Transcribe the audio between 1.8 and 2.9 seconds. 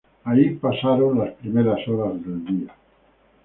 horas del día.